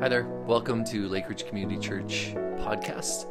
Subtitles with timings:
[0.00, 0.24] Hi there.
[0.24, 3.24] Welcome to Lake Ridge Community Church podcast.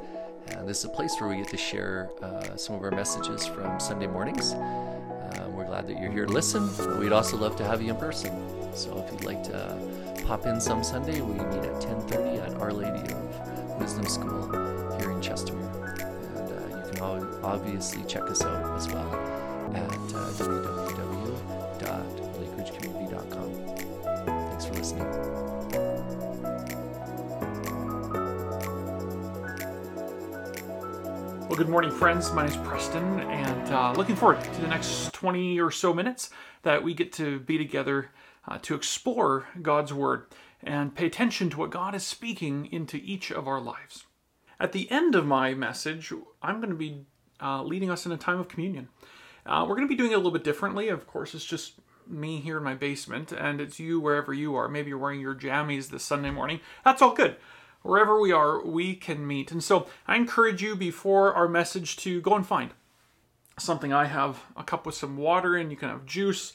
[0.48, 3.46] And this is a place where we get to share uh, some of our messages
[3.46, 4.54] from Sunday mornings.
[4.54, 6.68] Uh, we're glad that you're here to listen.
[7.00, 8.32] We'd also love to have you in person.
[8.76, 9.78] So if you'd like to
[10.26, 14.50] pop in some Sunday, we meet at 10:30 at Our Lady of Wisdom School
[14.98, 16.00] here in Chestermere.
[16.36, 17.02] And uh, you can
[17.44, 19.14] obviously check us out as well
[19.76, 22.25] at uh, www.lakeridgecommunity.com.
[31.56, 32.34] Well, good morning, friends.
[32.34, 36.30] My name is Preston, and uh, looking forward to the next 20 or so minutes
[36.64, 38.12] that we get to be together
[38.46, 40.26] uh, to explore God's Word
[40.62, 44.04] and pay attention to what God is speaking into each of our lives.
[44.60, 47.06] At the end of my message, I'm going to be
[47.42, 48.90] uh, leading us in a time of communion.
[49.46, 50.90] Uh, we're going to be doing it a little bit differently.
[50.90, 51.76] Of course, it's just
[52.06, 54.68] me here in my basement, and it's you wherever you are.
[54.68, 56.60] Maybe you're wearing your jammies this Sunday morning.
[56.84, 57.38] That's all good
[57.86, 59.52] wherever we are, we can meet.
[59.52, 62.72] And so I encourage you before our message to go and find
[63.60, 63.94] something.
[63.94, 66.54] I have a cup with some water and you can have juice.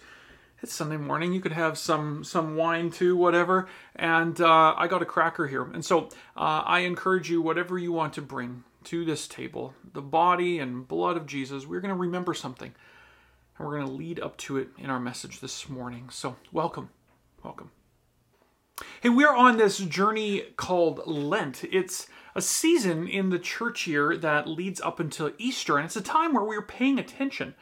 [0.63, 1.33] It's Sunday morning.
[1.33, 3.67] You could have some some wine too, whatever.
[3.97, 5.63] And uh, I got a cracker here.
[5.63, 10.03] And so uh, I encourage you, whatever you want to bring to this table, the
[10.03, 12.75] body and blood of Jesus, we're going to remember something.
[13.57, 16.09] And we're going to lead up to it in our message this morning.
[16.11, 16.91] So welcome.
[17.43, 17.71] Welcome.
[19.03, 21.65] Hey, we're on this journey called Lent.
[21.65, 26.03] It's a season in the church year that leads up until Easter, and it's a
[26.03, 27.55] time where we're paying attention.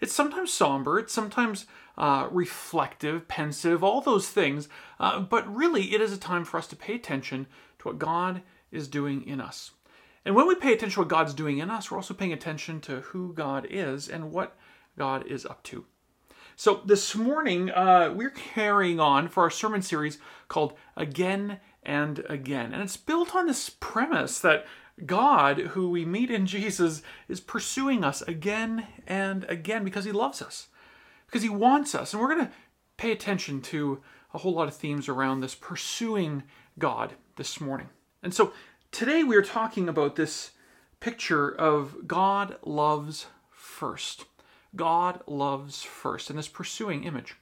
[0.00, 6.00] It's sometimes somber, it's sometimes uh, reflective, pensive, all those things, uh, but really it
[6.00, 7.46] is a time for us to pay attention
[7.78, 9.72] to what God is doing in us.
[10.24, 12.80] And when we pay attention to what God's doing in us, we're also paying attention
[12.82, 14.56] to who God is and what
[14.96, 15.86] God is up to.
[16.62, 22.72] So this morning, uh, we're carrying on for our sermon series called Again and Again.
[22.72, 24.64] And it's built on this premise that
[25.04, 30.40] God, who we meet in Jesus, is pursuing us again and again because he loves
[30.40, 30.68] us,
[31.26, 32.12] because he wants us.
[32.12, 32.52] And we're going to
[32.96, 34.00] pay attention to
[34.32, 36.44] a whole lot of themes around this pursuing
[36.78, 37.88] God this morning.
[38.22, 38.52] And so
[38.92, 40.52] today we are talking about this
[41.00, 44.26] picture of God loves first.
[44.74, 47.36] God loves first, in this pursuing image.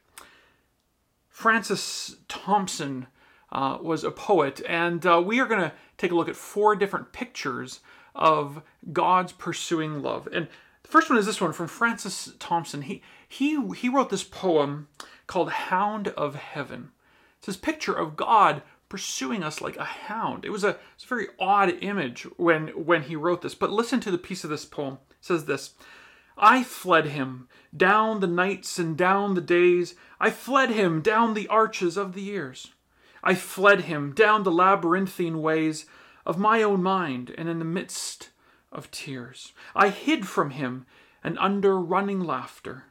[1.29, 3.07] Francis Thompson
[3.53, 6.77] uh, was a poet, and uh, we are going to take a look at four
[6.77, 7.81] different pictures
[8.15, 10.29] of God's pursuing love.
[10.33, 10.49] And
[10.83, 12.83] the first one is this one from Francis Thompson.
[12.83, 14.89] He he he wrote this poem
[15.27, 16.91] called "Hound of Heaven."
[17.39, 20.45] It's this picture of God pursuing us like a hound.
[20.45, 23.55] It was a, a very odd image when when he wrote this.
[23.55, 24.99] But listen to the piece of this poem.
[25.11, 25.75] It says this.
[26.43, 29.95] I fled him down the nights and down the days.
[30.19, 32.73] I fled him down the arches of the years.
[33.23, 35.85] I fled him down the labyrinthine ways
[36.25, 38.31] of my own mind and in the midst
[38.73, 39.53] of tears.
[39.77, 40.87] I hid from him
[41.23, 42.85] and under running laughter.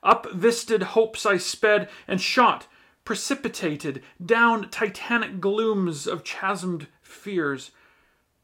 [0.00, 2.68] Up visted hopes I sped and shot,
[3.04, 7.72] precipitated down titanic glooms of chasmed fears.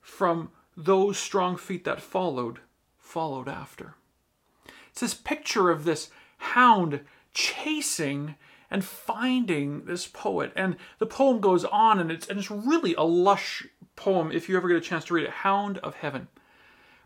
[0.01, 2.59] From those strong feet that followed,
[2.99, 3.95] followed after.
[4.95, 7.01] It's this picture of this hound
[7.33, 8.37] chasing
[8.71, 10.53] and finding this poet.
[10.55, 13.67] And the poem goes on, and it's, and it's really a lush
[13.97, 16.29] poem if you ever get a chance to read it Hound of Heaven.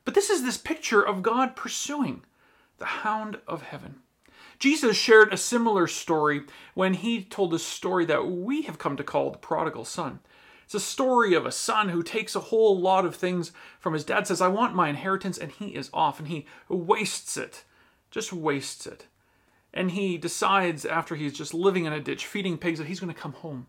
[0.04, 2.24] But this is this picture of God pursuing
[2.76, 4.00] the hound of heaven.
[4.58, 6.42] Jesus shared a similar story
[6.74, 10.20] when he told a story that we have come to call the prodigal son.
[10.66, 13.50] It's a story of a son who takes a whole lot of things
[13.80, 17.38] from his dad, says, I want my inheritance, and he is off, and he wastes
[17.38, 17.64] it
[18.10, 19.06] just wastes it.
[19.72, 23.12] And he decides, after he's just living in a ditch, feeding pigs, that he's going
[23.12, 23.66] to come home.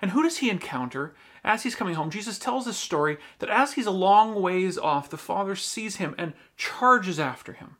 [0.00, 2.10] And who does he encounter as he's coming home?
[2.10, 6.14] Jesus tells this story that as he's a long ways off, the father sees him
[6.18, 7.76] and charges after him,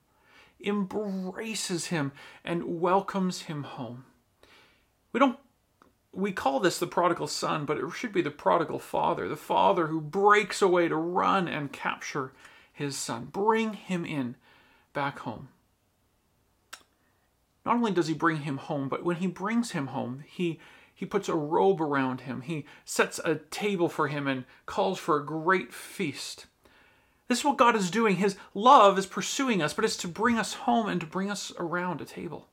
[0.65, 2.13] embraces him,
[2.43, 4.07] and welcomes him home.
[5.13, 5.39] We don't
[6.17, 9.89] we call this the prodigal son, but it should be the prodigal father, the father
[9.89, 12.33] who breaks away to run and capture
[12.73, 14.35] his son, bring him in
[14.95, 15.49] back home.
[17.67, 20.61] Not only does he bring him home, but when he brings him home, he
[20.95, 22.41] he puts a robe around him.
[22.41, 26.47] He sets a table for him and calls for a great feast.
[27.29, 28.17] This is what God is doing.
[28.17, 31.53] His love is pursuing us, but it's to bring us home and to bring us
[31.59, 32.49] around a table.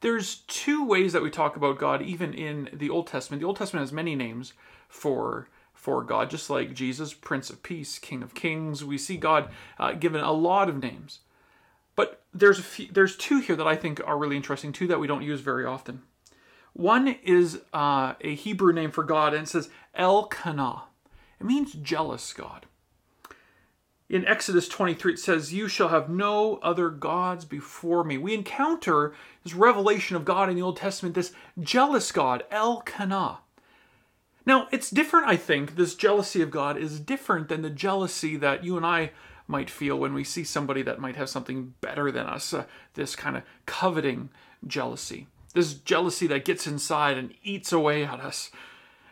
[0.00, 3.40] There's two ways that we talk about God, even in the Old Testament.
[3.40, 4.52] The Old Testament has many names
[4.86, 8.84] for for God, just like Jesus, Prince of Peace, King of Kings.
[8.84, 11.20] We see God uh, given a lot of names.
[11.96, 15.00] But there's a few, there's two here that I think are really interesting, two that
[15.00, 16.02] we don't use very often.
[16.72, 20.82] One is uh, a Hebrew name for God, and it says El Kanah.
[21.40, 22.66] It means jealous God.
[24.08, 28.18] In Exodus 23, it says, You shall have no other gods before me.
[28.18, 33.38] We encounter this revelation of God in the Old Testament, this jealous God, El Kanah.
[34.46, 35.76] Now, it's different, I think.
[35.76, 39.12] This jealousy of God is different than the jealousy that you and I
[39.46, 42.64] might feel when we see somebody that might have something better than us, uh,
[42.94, 44.30] this kind of coveting
[44.66, 45.26] jealousy.
[45.52, 48.50] This jealousy that gets inside and eats away at us.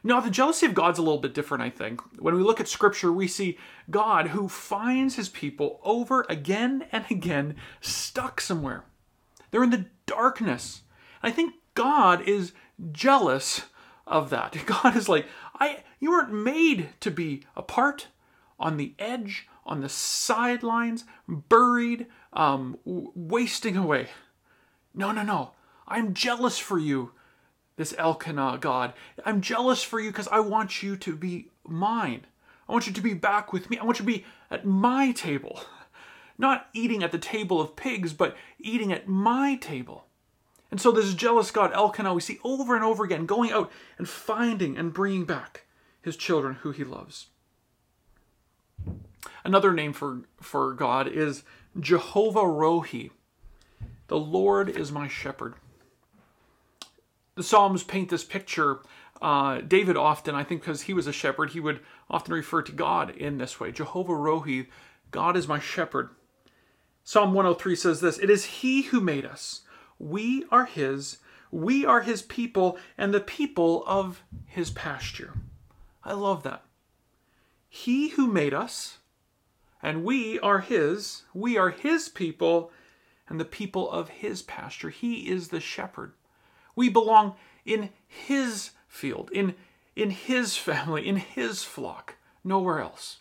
[0.04, 2.00] Now, the jealousy of God's a little bit different, I think.
[2.20, 3.58] When we look at Scripture, we see
[3.88, 8.84] God who finds his people over again and again stuck somewhere.
[9.50, 10.82] They're in the darkness.
[11.22, 12.52] I think God is
[12.90, 13.62] jealous
[14.06, 14.56] of that.
[14.66, 15.26] God is like,
[15.60, 18.08] I you weren't made to be apart,
[18.58, 24.08] on the edge, on the sidelines, buried, um, wasting away.
[24.94, 25.52] No, no, no.
[25.86, 27.12] I'm jealous for you,
[27.76, 28.92] this Elkanah God.
[29.24, 32.26] I'm jealous for you because I want you to be mine.
[32.68, 33.78] I want you to be back with me.
[33.78, 35.60] I want you to be at my table.
[36.38, 40.06] Not eating at the table of pigs, but eating at my table.
[40.70, 44.08] And so this jealous God, Elkanah, we see over and over again going out and
[44.08, 45.66] finding and bringing back
[46.00, 47.26] his children who he loves.
[49.44, 51.42] Another name for, for God is
[51.78, 53.10] Jehovah Rohi.
[54.08, 55.54] The Lord is my shepherd.
[57.34, 58.80] The Psalms paint this picture.
[59.20, 61.80] Uh, David often, I think because he was a shepherd, he would
[62.10, 64.66] often refer to God in this way Jehovah Rohi,
[65.10, 66.10] God is my shepherd.
[67.04, 69.62] Psalm 103 says this It is He who made us
[70.02, 71.18] we are His,
[71.52, 75.34] we are His people, and the people of His pasture.
[76.02, 76.64] I love that.
[77.68, 78.98] He who made us,
[79.82, 82.70] and we are His, we are His people,
[83.28, 84.90] and the people of His pasture.
[84.90, 86.12] He is the shepherd.
[86.76, 87.34] We belong
[87.64, 89.54] in His field, in,
[89.96, 93.18] in His family, in His flock, nowhere else.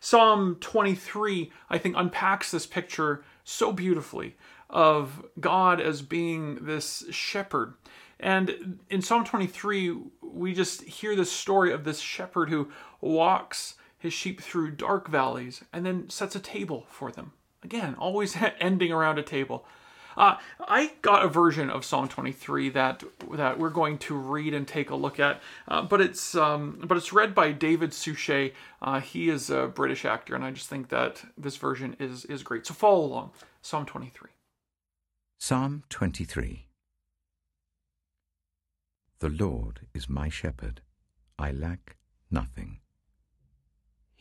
[0.00, 4.36] Psalm 23, I think, unpacks this picture so beautifully
[4.68, 7.74] of God as being this shepherd.
[8.20, 12.70] And in Psalm 23, we just hear the story of this shepherd who
[13.00, 17.32] walks his sheep through dark valleys and then sets a table for them.
[17.62, 19.64] Again, always ending around a table.
[20.16, 24.68] Uh, I got a version of Psalm 23 that that we're going to read and
[24.68, 28.52] take a look at, uh, but it's um, but it's read by David Suchet.
[28.82, 32.42] Uh, he is a British actor, and I just think that this version is is
[32.42, 32.66] great.
[32.66, 33.30] So follow along,
[33.62, 34.28] Psalm 23.
[35.38, 36.66] Psalm 23
[39.20, 40.82] The Lord is my shepherd,
[41.38, 41.96] I lack
[42.30, 42.81] nothing.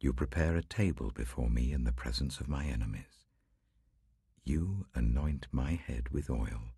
[0.00, 3.26] You prepare a table before me in the presence of my enemies.
[4.44, 6.72] You anoint my head with oil.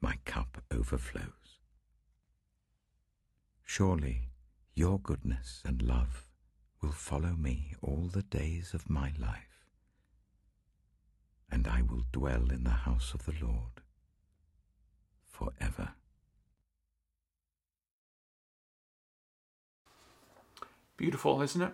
[0.00, 1.58] My cup overflows.
[3.64, 4.28] Surely
[4.74, 6.28] your goodness and love
[6.80, 9.56] will follow me all the days of my life
[11.50, 13.82] and I will dwell in the house of the Lord
[15.28, 15.90] forever.
[20.96, 21.72] Beautiful, isn't it?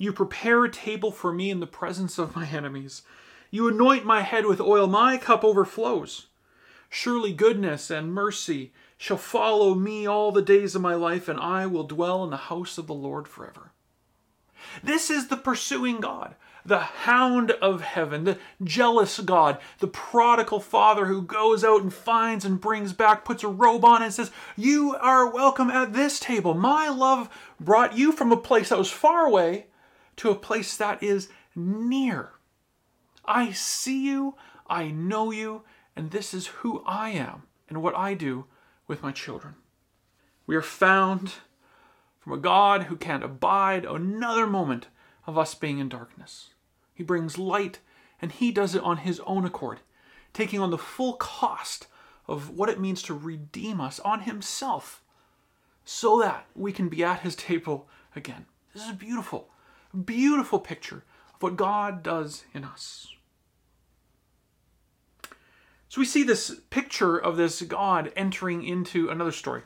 [0.00, 3.02] You prepare a table for me in the presence of my enemies.
[3.50, 6.26] You anoint my head with oil, my cup overflows.
[6.88, 11.66] Surely goodness and mercy shall follow me all the days of my life, and I
[11.66, 13.72] will dwell in the house of the Lord forever.
[14.84, 21.06] This is the pursuing God, the hound of heaven, the jealous God, the prodigal father
[21.06, 24.94] who goes out and finds and brings back, puts a robe on, and says, You
[25.00, 26.54] are welcome at this table.
[26.54, 27.28] My love
[27.58, 29.66] brought you from a place that was far away
[30.18, 32.30] to a place that is near.
[33.24, 34.34] I see you,
[34.68, 35.62] I know you,
[35.96, 38.46] and this is who I am and what I do
[38.86, 39.54] with my children.
[40.46, 41.34] We are found
[42.20, 44.88] from a God who can't abide another moment
[45.26, 46.50] of us being in darkness.
[46.94, 47.78] He brings light,
[48.20, 49.80] and He does it on His own accord,
[50.32, 51.86] taking on the full cost
[52.26, 55.02] of what it means to redeem us on Himself,
[55.84, 58.46] so that we can be at His table again.
[58.74, 59.48] This is beautiful,
[60.04, 63.08] beautiful picture of what God does in us.
[65.88, 69.62] So we see this picture of this God entering into another story.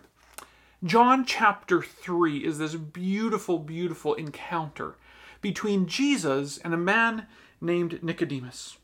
[0.84, 4.96] John chapter 3 is this beautiful, beautiful encounter
[5.40, 7.26] between Jesus and a man
[7.60, 8.78] named Nicodemus.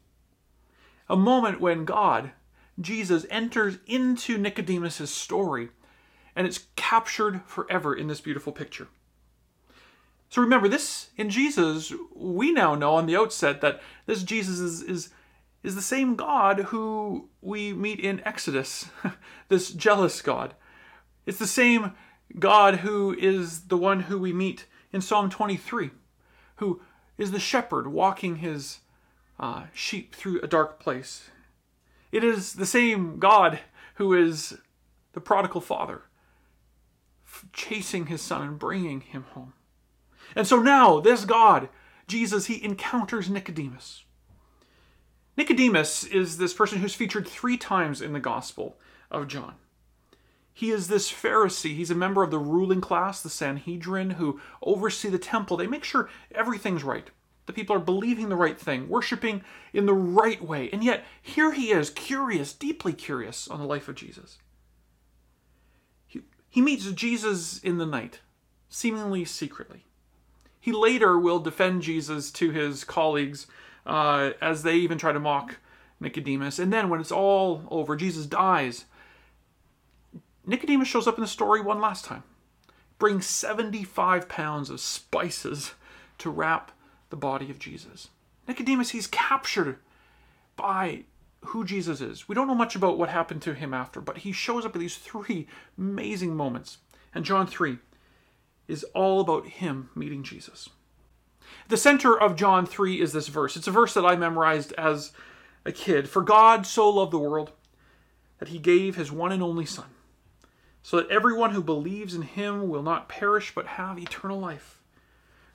[1.09, 2.33] A moment when God,
[2.81, 5.71] Jesus, enters into Nicodemus' story
[6.37, 8.89] and it's captured forever in this beautiful picture.
[10.29, 14.83] So remember, this in Jesus, we now know on the outset that this Jesus is,
[14.83, 15.11] is,
[15.63, 18.87] is the same God who we meet in Exodus,
[19.49, 20.55] this jealous God.
[21.25, 21.93] It's the same
[22.39, 25.91] God who is the one who we meet in Psalm 23,
[26.57, 26.83] who
[27.17, 28.81] is the shepherd walking his
[29.41, 31.31] uh, sheep through a dark place.
[32.13, 33.61] It is the same God
[33.95, 34.59] who is
[35.13, 36.03] the prodigal father,
[37.53, 39.53] chasing his son and bringing him home.
[40.39, 41.69] And so now, this God,
[42.07, 44.05] Jesus, he encounters Nicodemus.
[45.37, 48.79] Nicodemus is this person who's featured three times in the Gospel
[49.11, 49.57] of John.
[50.55, 51.75] He is this Pharisee.
[51.75, 55.57] He's a member of the ruling class, the Sanhedrin, who oversee the temple.
[55.57, 57.11] They make sure everything's right.
[57.47, 59.43] The people are believing the right thing, worshiping
[59.73, 60.71] in the right way.
[60.73, 64.39] And yet, here he is, curious, deeply curious on the life of Jesus.
[66.07, 68.21] He, he meets Jesus in the night,
[68.69, 69.87] seemingly secretly.
[70.61, 73.47] He later will defend Jesus to his colleagues
[73.87, 75.59] uh, as they even try to mock
[76.01, 76.59] Nicodemus.
[76.59, 78.85] And then when it's all over, Jesus dies.
[80.47, 82.23] Nicodemus shows up in the story one last time,
[82.99, 85.75] brings 75 pounds of spices
[86.19, 86.73] to wrap
[87.11, 88.09] the body of Jesus.
[88.47, 89.79] Nicodemus, he's captured
[90.57, 91.05] by
[91.47, 92.29] who Jesus is.
[92.29, 94.81] We don't know much about what happened to him after, but he shows up at
[94.81, 95.47] these three
[95.77, 96.79] amazing moments.
[97.15, 97.79] And John 3
[98.69, 100.69] is all about him meeting Jesus.
[101.69, 103.57] The center of John 3 is this verse.
[103.57, 105.13] It's a verse that I memorized as
[105.65, 106.09] a kid.
[106.09, 107.53] For God so loved the world
[108.39, 109.87] that he gave his one and only Son,
[110.83, 114.81] so that everyone who believes in him will not perish but have eternal life.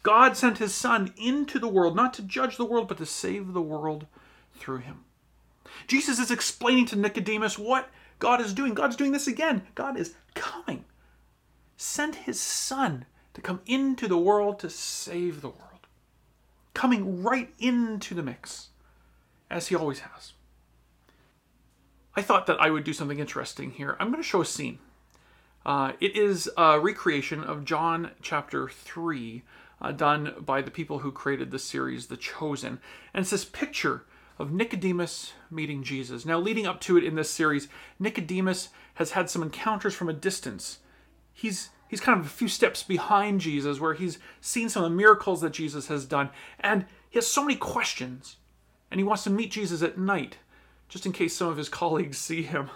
[0.01, 3.53] God sent his Son into the world, not to judge the world, but to save
[3.53, 4.05] the world
[4.53, 5.05] through him.
[5.87, 7.89] Jesus is explaining to Nicodemus what
[8.19, 8.73] God is doing.
[8.73, 9.63] God's doing this again.
[9.75, 10.85] God is coming
[11.77, 15.87] sent his son to come into the world to save the world,
[16.73, 18.69] coming right into the mix,
[19.49, 20.33] as he always has.
[22.15, 23.97] I thought that I would do something interesting here.
[23.99, 24.79] I'm going to show a scene.
[25.65, 29.43] Uh, it is a recreation of John chapter 3,
[29.81, 32.79] uh, done by the people who created the series The Chosen.
[33.13, 34.03] And it's this picture
[34.37, 36.25] of Nicodemus meeting Jesus.
[36.25, 40.13] Now, leading up to it in this series, Nicodemus has had some encounters from a
[40.13, 40.79] distance
[41.33, 44.97] he's he's kind of a few steps behind Jesus, where he's seen some of the
[44.97, 48.37] miracles that Jesus has done, and he has so many questions,
[48.89, 50.37] and he wants to meet Jesus at night,
[50.89, 52.69] just in case some of his colleagues see him.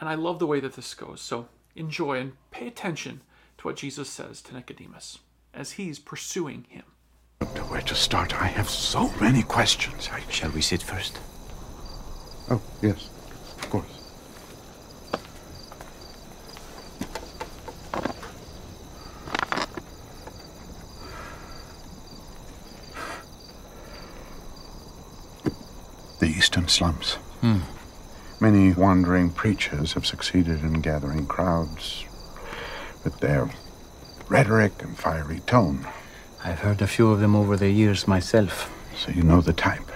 [0.00, 1.20] And I love the way that this goes.
[1.20, 3.20] So enjoy and pay attention
[3.58, 5.20] to what Jesus says to Nicodemus
[5.54, 6.84] as he's pursuing him.
[7.68, 8.34] Where to start?
[8.40, 10.08] I have so many questions.
[10.12, 10.20] I...
[10.28, 11.18] Shall we sit first?
[12.50, 13.08] Oh, yes,
[26.72, 27.14] slums.
[27.42, 27.60] Hmm.
[28.40, 32.06] Many wandering preachers have succeeded in gathering crowds
[33.04, 33.50] with their
[34.28, 35.86] rhetoric and fiery tone.
[36.42, 38.70] I've heard a few of them over the years myself.
[38.96, 39.90] So you know the type.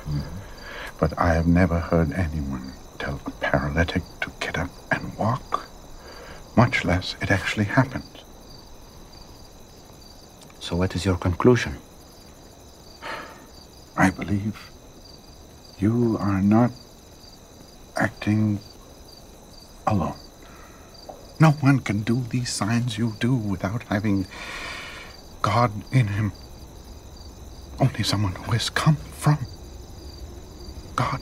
[1.00, 5.66] But I have never heard anyone tell a paralytic to get up and walk,
[6.56, 8.22] much less it actually happened.
[10.60, 11.76] So, what is your conclusion?
[13.96, 14.70] I believe
[15.78, 16.70] you are not
[17.96, 18.60] acting
[19.86, 20.16] alone.
[21.38, 24.26] No one can do these signs you do without having
[25.42, 26.32] God in him.
[27.78, 29.38] Only someone who has come from
[30.96, 31.20] God.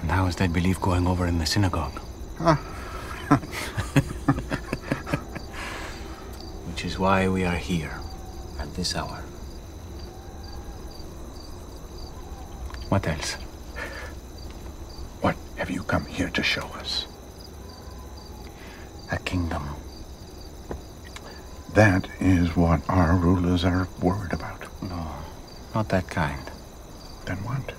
[0.00, 2.00] And how is that belief going over in the synagogue?
[2.40, 2.56] Ah.
[6.66, 8.00] Which is why we are here
[8.58, 9.22] at this hour.
[12.96, 13.34] What else?
[15.20, 17.06] What have you come here to show us?
[19.12, 19.68] A kingdom.
[21.74, 24.62] That is what our rulers are worried about.
[24.80, 25.08] No,
[25.74, 26.40] not that kind.
[27.26, 27.74] Then what?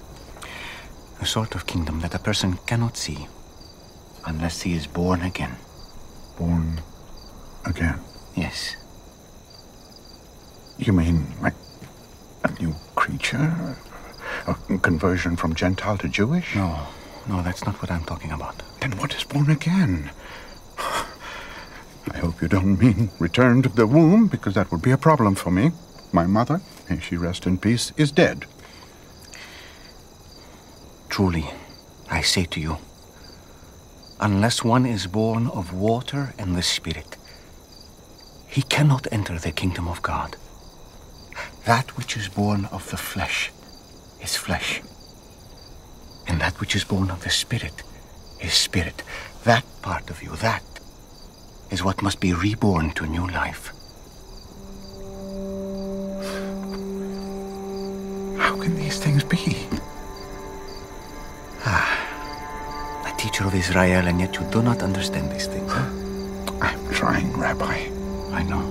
[1.19, 3.27] A sort of kingdom that a person cannot see
[4.23, 5.55] unless he is born again.
[6.37, 6.79] Born
[7.65, 7.99] again.
[8.35, 8.75] Yes.
[10.77, 11.56] You mean like
[14.47, 14.75] a new creature?
[14.75, 16.55] A conversion from Gentile to Jewish?
[16.55, 16.87] No,
[17.27, 18.63] No, that's not what I'm talking about.
[18.79, 20.11] Then what is born again?
[20.79, 25.35] I hope you don't mean return to the womb, because that would be a problem
[25.35, 25.71] for me.
[26.13, 28.45] My mother, may she rest in peace, is dead.
[31.09, 31.49] Truly,
[32.09, 32.77] I say to you,
[34.19, 37.17] unless one is born of water and the Spirit,
[38.47, 40.37] he cannot enter the kingdom of God.
[41.65, 43.51] That which is born of the flesh
[44.21, 44.81] is flesh,
[46.27, 47.83] and that which is born of the Spirit
[48.41, 49.03] is spirit.
[49.43, 50.63] That part of you, that
[51.71, 53.71] is what must be reborn to new life.
[58.37, 59.67] How can these things be?
[61.65, 65.71] Ah, a teacher of Israel, and yet you do not understand these things.
[65.71, 65.89] Huh?
[66.61, 67.89] I'm trying, Rabbi.
[68.31, 68.63] I know.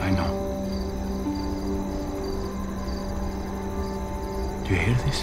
[0.00, 0.55] I know.
[4.66, 5.22] Do you hear this?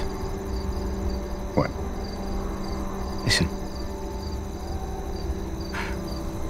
[1.53, 1.69] What?
[3.25, 3.47] Listen.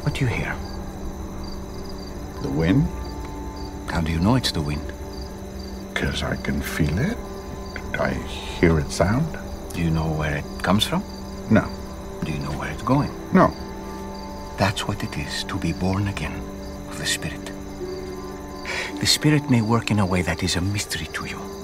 [0.04, 0.56] What do you hear?
[2.44, 2.88] The wind?
[3.90, 4.94] How do you know it's the wind?
[5.92, 7.18] Because I can feel it.
[8.00, 9.40] I hear it sound.
[9.74, 11.04] Do you know where it comes from?
[11.50, 11.68] No.
[12.24, 13.10] Do you know where it's going?
[13.34, 13.48] No.
[14.60, 16.36] That's what it is to be born again
[16.90, 17.52] of the Spirit.
[19.00, 21.63] The Spirit may work in a way that is a mystery to you.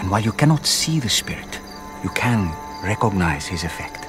[0.00, 1.60] And while you cannot see the Spirit,
[2.02, 2.50] you can
[2.82, 4.06] recognize his effect.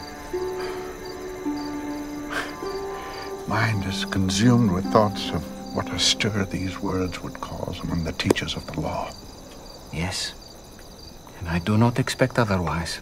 [3.47, 5.43] Mind is consumed with thoughts of
[5.75, 9.11] what a stir these words would cause among the teachers of the law.
[9.91, 10.33] Yes.
[11.39, 13.01] And I do not expect otherwise.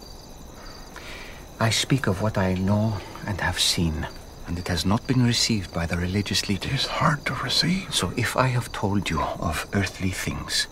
[1.59, 4.07] I speak of what I know and have seen,
[4.47, 6.71] and it has not been received by the religious leaders.
[6.71, 7.93] is hard to receive.
[7.93, 10.67] So if I have told you of earthly things,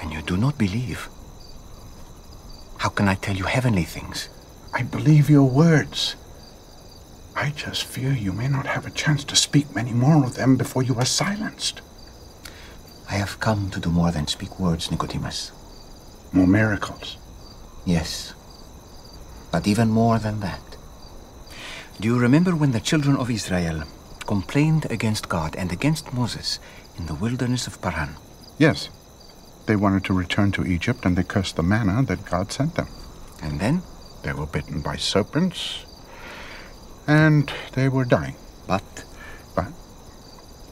[0.00, 1.08] and you do not believe,
[2.82, 4.28] how can I tell you heavenly things?
[4.74, 6.16] I believe your words.
[7.36, 10.56] I just fear you may not have a chance to speak many more of them
[10.56, 11.80] before you are silenced.
[13.08, 15.52] I have come to do more than speak words, Nicodemus.
[16.32, 17.18] More miracles.
[17.84, 18.34] Yes.
[19.52, 20.76] But even more than that.
[22.00, 23.84] Do you remember when the children of Israel
[24.26, 26.58] complained against God and against Moses
[26.98, 28.16] in the wilderness of Paran?
[28.58, 28.88] Yes.
[29.66, 32.88] They wanted to return to Egypt and they cursed the manna that God sent them.
[33.42, 33.82] And then?
[34.22, 35.84] They were bitten by serpents
[37.06, 38.36] and they were dying.
[38.66, 39.04] But
[39.54, 39.72] But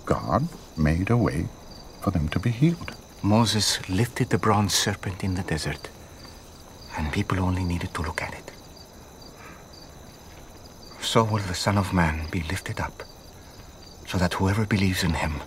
[0.07, 1.47] God made a way
[2.01, 2.95] for them to be healed.
[3.23, 5.91] Moses lifted the bronze serpent in the desert,
[6.97, 8.51] and people only needed to look at it.
[11.03, 13.03] So will the Son of Man be lifted up,
[14.07, 15.43] so that whoever believes in him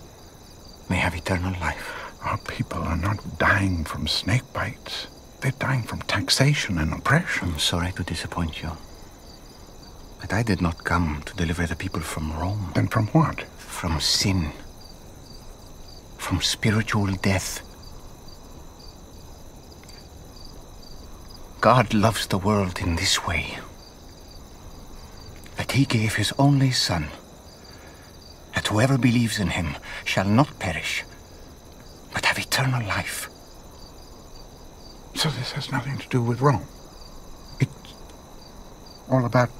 [0.88, 2.03] may have eternal life.
[2.24, 5.06] Our people are not dying from snake bites.
[5.40, 7.50] They're dying from taxation and oppression.
[7.52, 8.70] I'm sorry to disappoint you,
[10.20, 13.44] but I did not come to deliver the people from Rome, Then from what?
[13.58, 14.52] from sin,
[16.16, 17.60] from spiritual death.
[21.60, 23.58] God loves the world in this way
[25.56, 27.08] that he gave his only Son,
[28.54, 31.04] that whoever believes in him shall not perish,
[32.14, 33.28] but have eternal life.
[35.14, 36.66] So this has nothing to do with Rome.
[37.60, 37.94] It's
[39.10, 39.50] all about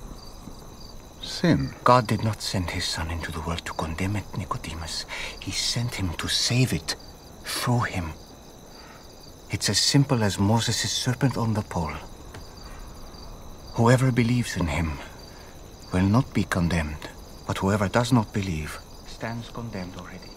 [1.21, 1.75] sin.
[1.85, 5.05] God did not send his Son into the world to condemn it, Nicodemus.
[5.41, 6.97] He sent him to save it
[7.45, 8.13] through him.
[9.51, 11.95] It's as simple as Moses' serpent on the pole.
[13.75, 14.99] Whoever believes in him
[15.93, 17.09] will not be condemned,
[17.47, 20.31] but whoever does not believe stands condemned already.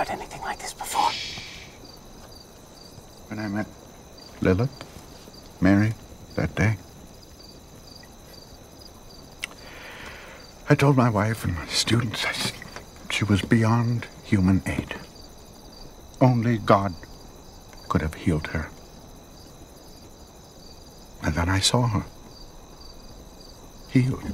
[0.00, 1.10] Heard anything like this before?
[3.28, 3.66] When I met
[4.40, 4.72] Lilith,
[5.60, 5.92] Mary,
[6.36, 6.78] that day,
[10.70, 12.24] I told my wife and my students
[13.10, 14.94] she was beyond human aid.
[16.18, 16.94] Only God
[17.90, 18.70] could have healed her.
[21.22, 22.04] And then I saw her
[23.90, 24.24] healed.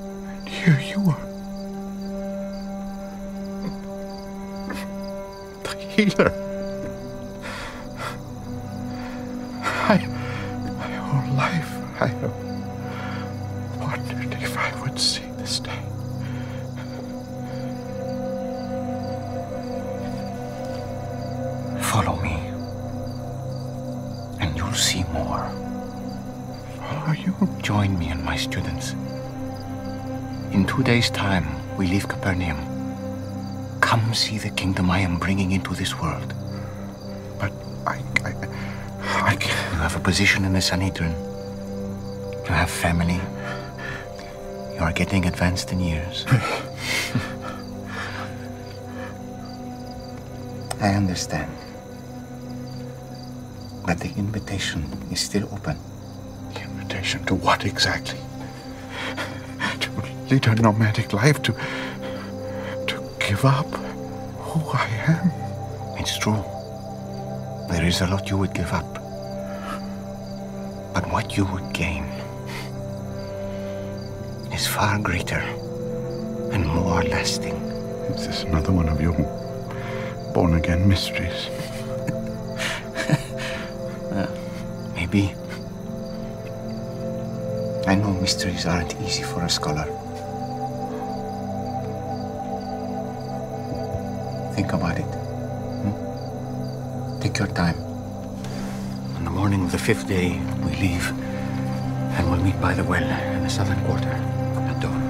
[0.00, 1.29] And here you are.
[6.04, 6.32] Healer.
[9.62, 9.98] I,
[10.78, 12.34] my whole life, I have
[13.78, 15.82] wondered if I would see this day.
[21.82, 22.36] Follow me,
[24.40, 25.50] and you'll see more.
[26.78, 27.34] Follow you?
[27.60, 28.92] Join me and my students.
[30.52, 32.69] In two days' time, we leave Capernaum.
[33.90, 36.32] Come see the kingdom I am bringing into this world.
[37.40, 37.50] But
[37.84, 38.32] I, I
[39.02, 41.10] I you have a position in the Sanhedrin.
[42.44, 43.20] You have family.
[44.76, 46.24] You are getting advanced in years.
[50.80, 51.50] I understand.
[53.84, 55.76] But the invitation is still open.
[56.54, 58.20] The invitation to what exactly?
[59.80, 59.90] To
[60.30, 61.56] lead a nomadic life, to.
[63.40, 63.74] Give up
[64.48, 65.32] who I am?
[65.98, 66.44] It's true.
[67.70, 68.92] There is a lot you would give up.
[70.92, 72.04] But what you would gain
[74.52, 75.40] is far greater
[76.52, 77.54] and more lasting.
[78.12, 79.14] Is this another one of your
[80.34, 81.48] born again mysteries?
[84.94, 85.34] Maybe.
[87.86, 90.09] I know mysteries aren't easy for a scholar.
[94.60, 95.10] Think about it.
[95.80, 97.18] hmm?
[97.22, 97.78] Take your time.
[99.16, 101.08] On the morning of the fifth day, we leave
[102.18, 105.00] and we'll meet by the well in the southern quarter at dawn.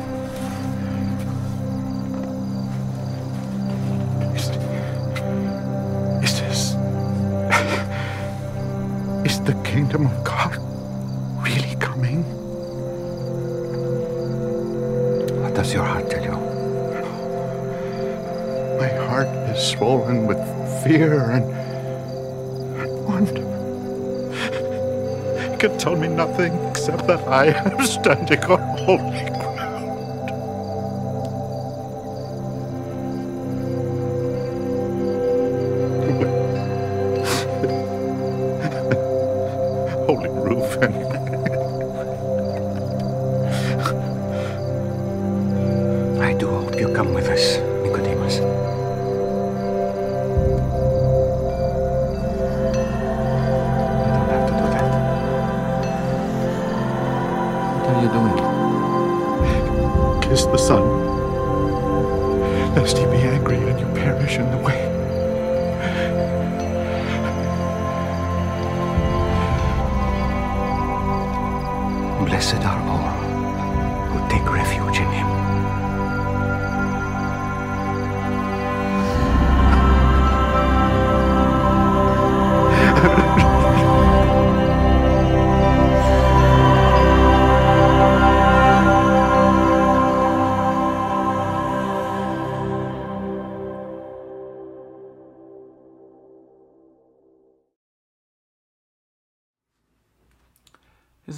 [4.37, 4.51] Is,
[6.23, 6.61] is this.
[9.27, 10.40] Is the kingdom of God
[20.91, 21.47] fear and,
[23.07, 23.47] wonder.
[25.53, 29.40] It can tell me nothing except that I am standing on holy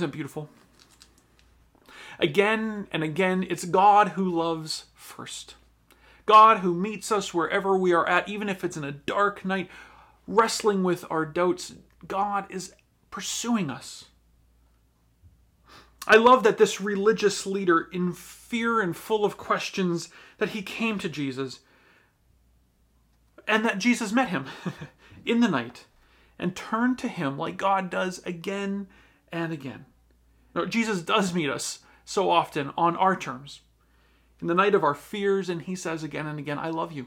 [0.02, 0.48] Isn't it beautiful?
[2.18, 5.54] Again and again, it's God who loves first.
[6.26, 9.70] God who meets us wherever we are at, even if it's in a dark night,
[10.26, 11.74] wrestling with our doubts.
[12.08, 12.74] God is
[13.12, 14.06] pursuing us.
[16.08, 20.98] I love that this religious leader, in fear and full of questions, that he came
[20.98, 21.60] to Jesus
[23.46, 24.46] and that Jesus met him
[25.24, 25.84] in the night
[26.40, 28.88] and turned to him like God does again
[29.32, 29.86] and again.
[30.54, 33.60] Now, Jesus does meet us so often on our terms.
[34.40, 37.06] In the night of our fears, and he says again and again, I love you.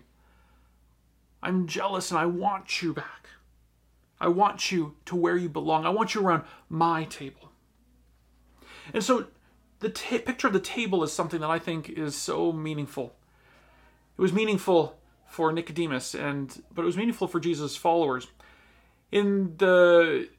[1.43, 3.29] I'm jealous and I want you back.
[4.19, 5.85] I want you to where you belong.
[5.85, 7.51] I want you around my table.
[8.93, 9.27] And so
[9.79, 13.15] the ta picture of the table is something that I think is so meaningful.
[14.17, 18.27] It was meaningful for Nicodemus and but it was meaningful for Jesus' followers.
[19.11, 20.29] In the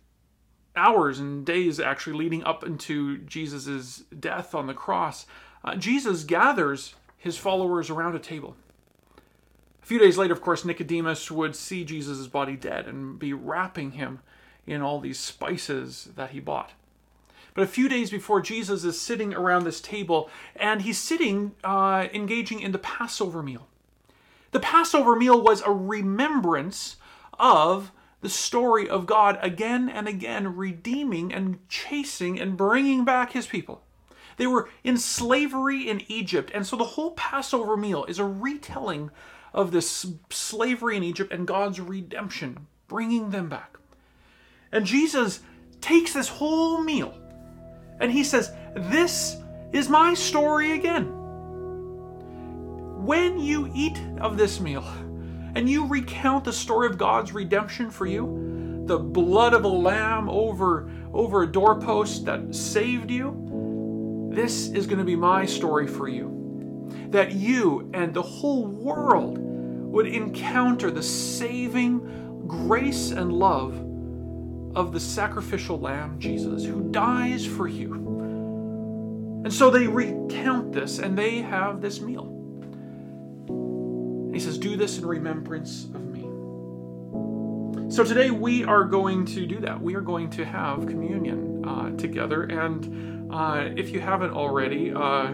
[0.77, 5.27] hours and days actually leading up into Jesus' death on the cross,
[5.65, 8.57] uh, Jesus gathers his followers around a table.
[9.83, 13.93] A few days later, of course, Nicodemus would see Jesus' body dead and be wrapping
[13.93, 14.21] him
[14.67, 16.73] in all these spices that he bought.
[17.55, 22.09] But a few days before, Jesus is sitting around this table and he's sitting uh,
[22.13, 23.67] engaging in the Passover meal.
[24.51, 26.97] The Passover meal was a remembrance
[27.39, 33.47] of the story of God again and again redeeming and chasing and bringing back his
[33.47, 33.83] people.
[34.37, 39.11] They were in slavery in Egypt, and so the whole Passover meal is a retelling
[39.55, 43.79] of this slavery in Egypt and God's redemption, bringing them back.
[44.73, 45.41] And Jesus
[45.81, 47.15] takes this whole meal
[47.99, 49.37] and he says, This
[49.73, 51.13] is my story again.
[53.05, 54.85] When you eat of this meal
[55.57, 60.29] and you recount the story of God's redemption for you, the blood of a lamb
[60.29, 66.09] over, over a doorpost that saved you, this is going to be my story for
[66.09, 66.91] you.
[67.09, 73.73] That you and the whole world would encounter the saving grace and love
[74.77, 77.95] of the sacrificial lamb, Jesus, who dies for you.
[79.43, 82.36] And so they recount this and they have this meal.
[84.37, 86.21] He says, Do this in remembrance of me.
[87.91, 89.81] So today we are going to do that.
[89.81, 92.43] We are going to have communion uh, together.
[92.43, 95.33] And uh, if you haven't already, uh,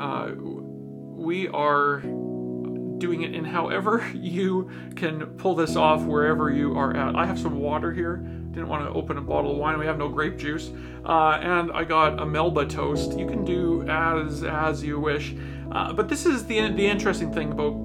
[0.00, 2.00] uh we are
[2.98, 7.14] doing it in however you can pull this off wherever you are at.
[7.14, 8.16] I have some water here.
[8.16, 9.78] Didn't want to open a bottle of wine.
[9.78, 10.72] We have no grape juice.
[11.06, 13.16] Uh, and I got a Melba toast.
[13.16, 15.36] You can do as as you wish.
[15.70, 17.83] Uh, but this is the the interesting thing about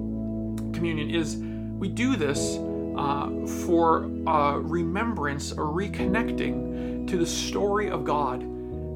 [0.80, 2.56] communion is we do this
[2.96, 3.28] uh,
[3.66, 4.08] for
[4.62, 8.40] remembrance or reconnecting to the story of God,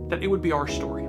[0.09, 1.03] that it would be our story.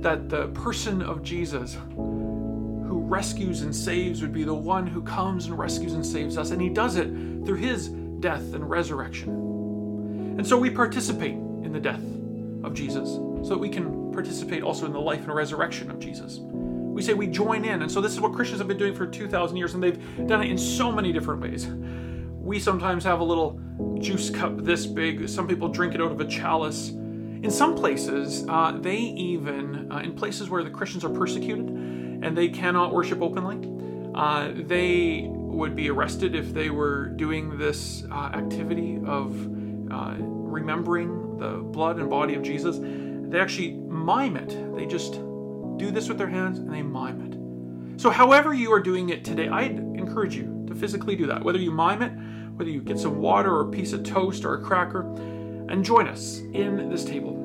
[0.00, 5.44] That the person of Jesus who rescues and saves would be the one who comes
[5.44, 6.50] and rescues and saves us.
[6.50, 7.08] And he does it
[7.44, 7.88] through his
[8.20, 9.28] death and resurrection.
[10.38, 12.02] And so we participate in the death
[12.64, 16.40] of Jesus so that we can participate also in the life and resurrection of Jesus.
[16.92, 17.82] We say we join in.
[17.82, 20.42] And so this is what Christians have been doing for 2,000 years, and they've done
[20.42, 21.66] it in so many different ways.
[21.66, 23.60] We sometimes have a little
[23.98, 26.90] juice cup this big, some people drink it out of a chalice.
[26.90, 32.36] In some places, uh, they even, uh, in places where the Christians are persecuted, and
[32.36, 33.68] they cannot worship openly.
[34.14, 39.34] Uh, they would be arrested if they were doing this uh, activity of
[39.90, 42.78] uh, remembering the blood and body of Jesus.
[42.80, 44.76] They actually mime it.
[44.76, 45.14] They just
[45.76, 48.00] do this with their hands and they mime it.
[48.00, 51.42] So, however you are doing it today, I'd encourage you to physically do that.
[51.42, 52.12] Whether you mime it,
[52.56, 55.02] whether you get some water or a piece of toast or a cracker,
[55.68, 57.38] and join us in this table.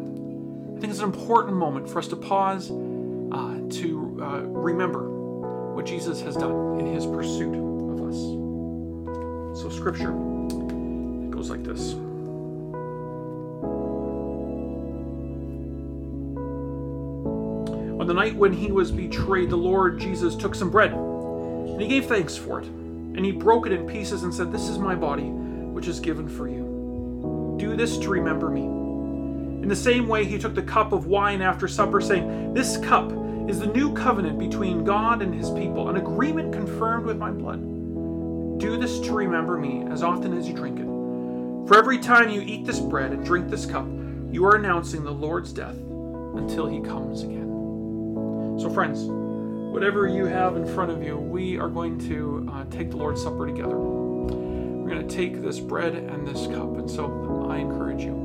[0.75, 5.85] I think it's an important moment for us to pause uh, to uh, remember what
[5.85, 9.61] Jesus has done in his pursuit of us.
[9.61, 11.95] So, scripture it goes like this.
[18.07, 22.05] The night when he was betrayed, the Lord Jesus took some bread, and he gave
[22.05, 22.65] thanks for it.
[22.65, 26.29] And he broke it in pieces and said, This is my body, which is given
[26.29, 27.57] for you.
[27.59, 28.61] Do this to remember me.
[28.61, 33.11] In the same way, he took the cup of wine after supper, saying, This cup
[33.49, 37.59] is the new covenant between God and his people, an agreement confirmed with my blood.
[38.57, 41.67] Do this to remember me as often as you drink it.
[41.67, 43.85] For every time you eat this bread and drink this cup,
[44.31, 47.46] you are announcing the Lord's death until he comes again.
[48.59, 49.01] So, friends,
[49.71, 53.21] whatever you have in front of you, we are going to uh, take the Lord's
[53.21, 53.77] Supper together.
[53.77, 56.77] We're going to take this bread and this cup.
[56.77, 58.15] And so I encourage you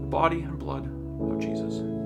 [0.00, 1.99] the body and blood of Jesus.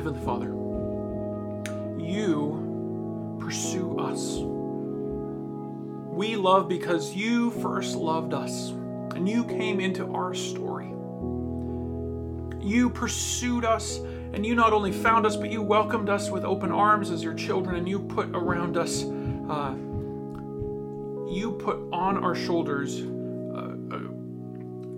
[0.00, 0.48] Heavenly Father,
[2.02, 4.38] you pursue us.
[4.38, 10.88] We love because you first loved us and you came into our story.
[12.66, 16.72] You pursued us and you not only found us, but you welcomed us with open
[16.72, 19.74] arms as your children and you put around us, uh,
[21.30, 23.02] you put on our shoulders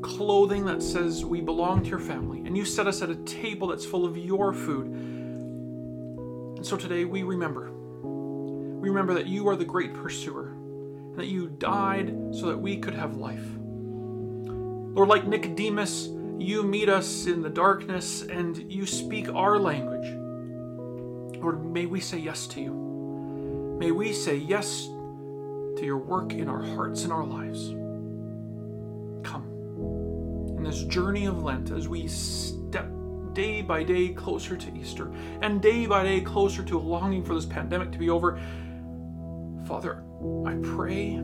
[0.02, 3.68] clothing that says we belong to your family, and you set us at a table
[3.68, 4.84] that's full of your food.
[4.84, 7.72] And so today we remember.
[8.02, 12.76] We remember that you are the great pursuer, and that you died so that we
[12.76, 13.46] could have life.
[14.44, 20.14] Lord, like Nicodemus, you meet us in the darkness and you speak our language.
[21.40, 23.76] Lord, may we say yes to you.
[23.78, 27.72] May we say yes to your work in our hearts and our lives
[30.62, 32.88] in this journey of Lent as we step
[33.32, 37.46] day by day closer to Easter and day by day closer to longing for this
[37.46, 38.40] pandemic to be over.
[39.66, 40.04] Father,
[40.46, 41.16] I pray,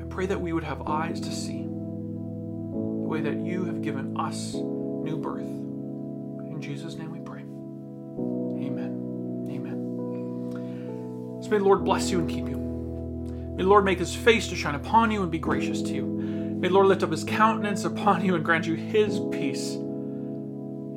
[0.00, 4.16] I pray that we would have eyes to see the way that you have given
[4.16, 5.40] us new birth.
[5.40, 7.40] In Jesus' name we pray.
[8.64, 9.48] Amen.
[9.50, 11.42] Amen.
[11.42, 12.58] So may the Lord bless you and keep you.
[13.56, 16.35] May the Lord make his face to shine upon you and be gracious to you.
[16.66, 19.78] May the Lord lift up his countenance upon you and grant you his peace.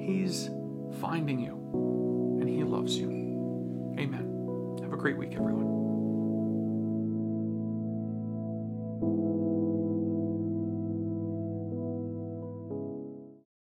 [0.04, 0.50] He's
[1.00, 3.08] finding you and he loves you.
[4.00, 4.80] Amen.
[4.82, 5.89] Have a great week, everyone.